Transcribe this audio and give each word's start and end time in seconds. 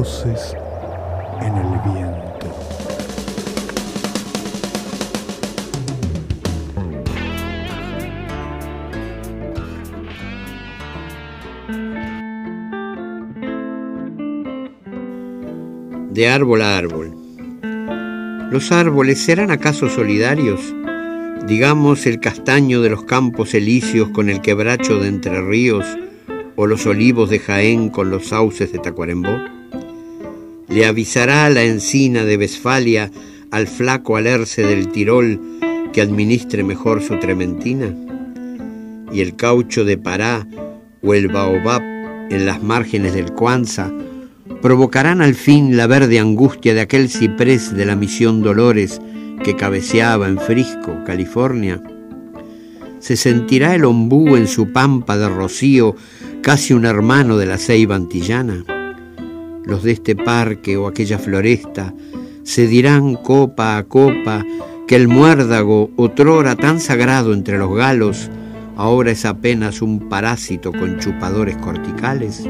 en 0.00 1.56
el 1.56 1.80
viento. 1.84 2.46
De 16.12 16.28
árbol 16.28 16.62
a 16.62 16.78
árbol. 16.78 17.12
¿Los 18.52 18.70
árboles 18.70 19.18
serán 19.18 19.50
acaso 19.50 19.88
solidarios? 19.88 20.60
Digamos 21.48 22.06
el 22.06 22.20
castaño 22.20 22.82
de 22.82 22.90
los 22.90 23.02
campos 23.02 23.52
elíseos 23.52 24.10
con 24.10 24.28
el 24.28 24.42
quebracho 24.42 25.00
de 25.00 25.08
Entre 25.08 25.42
Ríos 25.42 25.84
o 26.54 26.68
los 26.68 26.86
olivos 26.86 27.30
de 27.30 27.40
Jaén 27.40 27.88
con 27.88 28.10
los 28.10 28.28
sauces 28.28 28.70
de 28.70 28.78
Tacuarembó? 28.78 29.57
¿Le 30.68 30.84
avisará 30.84 31.48
la 31.48 31.64
encina 31.64 32.24
de 32.24 32.36
Westfalia 32.36 33.10
al 33.50 33.66
flaco 33.66 34.16
alerce 34.16 34.62
del 34.62 34.88
Tirol 34.88 35.40
que 35.94 36.02
administre 36.02 36.62
mejor 36.62 37.02
su 37.02 37.18
trementina? 37.18 37.94
¿Y 39.10 39.22
el 39.22 39.34
caucho 39.34 39.86
de 39.86 39.96
Pará 39.96 40.46
o 41.02 41.14
el 41.14 41.28
baobab 41.28 41.80
en 42.30 42.44
las 42.44 42.62
márgenes 42.62 43.14
del 43.14 43.32
Cuanza 43.32 43.90
provocarán 44.60 45.22
al 45.22 45.34
fin 45.34 45.74
la 45.74 45.86
verde 45.86 46.18
angustia 46.18 46.74
de 46.74 46.82
aquel 46.82 47.08
ciprés 47.08 47.74
de 47.74 47.86
la 47.86 47.96
misión 47.96 48.42
Dolores 48.42 49.00
que 49.42 49.56
cabeceaba 49.56 50.28
en 50.28 50.38
Frisco, 50.38 51.02
California? 51.06 51.82
¿Se 52.98 53.16
sentirá 53.16 53.74
el 53.74 53.86
ombú 53.86 54.36
en 54.36 54.46
su 54.46 54.70
pampa 54.70 55.16
de 55.16 55.30
rocío, 55.30 55.96
casi 56.42 56.74
un 56.74 56.84
hermano 56.84 57.38
de 57.38 57.46
la 57.46 57.56
ceiba 57.56 57.96
antillana? 57.96 58.64
Los 59.68 59.82
de 59.82 59.92
este 59.92 60.16
parque 60.16 60.78
o 60.78 60.86
aquella 60.86 61.18
floresta 61.18 61.92
se 62.42 62.66
dirán 62.66 63.16
copa 63.16 63.76
a 63.76 63.84
copa 63.84 64.42
que 64.86 64.96
el 64.96 65.08
muérdago, 65.08 65.90
otrora 65.96 66.56
tan 66.56 66.80
sagrado 66.80 67.34
entre 67.34 67.58
los 67.58 67.76
galos, 67.76 68.30
ahora 68.76 69.10
es 69.10 69.26
apenas 69.26 69.82
un 69.82 70.08
parásito 70.08 70.72
con 70.72 70.98
chupadores 70.98 71.58
corticales. 71.58 72.44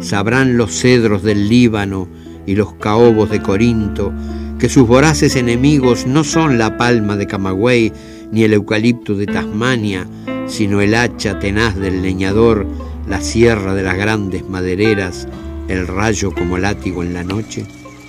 Sabrán 0.00 0.56
los 0.56 0.72
cedros 0.72 1.22
del 1.22 1.48
Líbano 1.48 2.08
y 2.46 2.56
los 2.56 2.74
caobos 2.74 3.30
de 3.30 3.40
Corinto 3.40 4.12
que 4.58 4.68
sus 4.68 4.88
voraces 4.88 5.36
enemigos 5.36 6.04
no 6.04 6.24
son 6.24 6.58
la 6.58 6.76
palma 6.76 7.14
de 7.14 7.28
Camagüey 7.28 7.92
ni 8.32 8.42
el 8.42 8.54
eucalipto 8.54 9.14
de 9.14 9.26
Tasmania, 9.26 10.08
sino 10.48 10.80
el 10.80 10.96
hacha 10.96 11.38
tenaz 11.38 11.76
del 11.76 12.02
leñador, 12.02 12.66
la 13.08 13.20
sierra 13.20 13.76
de 13.76 13.84
las 13.84 13.96
grandes 13.96 14.48
madereras, 14.48 15.28
el 15.72 15.86
rayo 15.86 16.32
como 16.32 16.58
látigo 16.58 17.02
en 17.02 17.14
la 17.14 17.24
noche? 17.24 17.64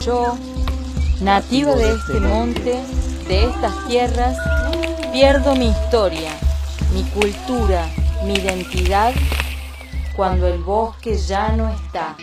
Yo, 0.00 0.36
nativo 1.20 1.74
de 1.74 1.90
este 1.92 2.20
monte, 2.20 2.80
de 3.28 3.44
estas 3.44 3.88
tierras, 3.88 4.36
pierdo 5.12 5.54
mi 5.56 5.68
historia, 5.68 6.32
mi 6.92 7.02
cultura, 7.04 7.88
mi 8.24 8.34
identidad, 8.34 9.12
cuando 10.14 10.46
el 10.46 10.58
bosque 10.58 11.16
ya 11.16 11.48
no 11.52 11.70
está. 11.70 12.16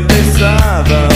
pensava. 0.00 1.11